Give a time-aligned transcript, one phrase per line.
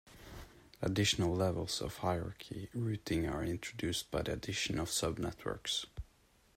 [0.81, 5.85] Additional levels of hierarchical routing are introduced by the addition of subnetworks.